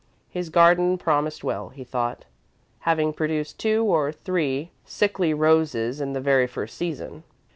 His 0.31 0.49
garden 0.49 0.97
promised 0.97 1.43
well, 1.43 1.69
he 1.69 1.83
thought, 1.83 2.25
having 2.89 3.13
produced 3.13 3.59
two 3.59 3.83
or 3.85 4.11
three 4.11 4.71
sickly 4.83 5.31
roses 5.31 6.01
in 6.01 6.13
the 6.13 6.19
very 6.19 6.47
first 6.47 6.75
season. 6.75 7.21